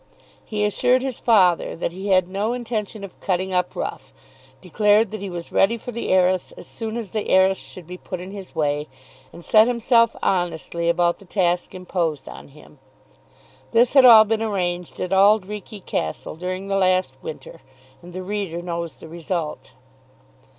[0.43, 4.15] He assured his father that he had no intention of "cutting up rough,"
[4.59, 7.97] declared that he was ready for the heiress as soon as the heiress should be
[7.99, 8.87] put in his way,
[9.31, 12.79] and set himself honestly about the task imposed on him.
[13.73, 17.61] This had all been arranged at Auld Reekie Castle during the last winter,
[18.01, 19.73] and the reader knows the result.